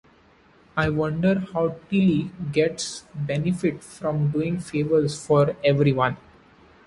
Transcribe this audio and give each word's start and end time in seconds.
I 0.75 0.89
wonder 0.89 1.37
how 1.53 1.75
Tilly 1.91 2.31
gets 2.51 3.05
benefits 3.13 3.99
from 3.99 4.31
doing 4.31 4.57
favours 4.59 5.23
for 5.23 5.55
everyone. 5.63 6.17